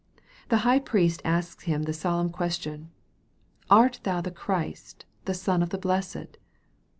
The 0.49 0.57
high 0.65 0.79
priest 0.79 1.21
asks 1.23 1.65
Him 1.65 1.83
the 1.83 1.93
solemn 1.93 2.31
question," 2.31 2.89
Art 3.69 3.99
thou 4.01 4.19
the 4.19 4.31
Christ, 4.31 5.05
the 5.25 5.35
Son 5.35 5.61
of 5.61 5.69
the 5.69 5.77
Blessed 5.77 6.39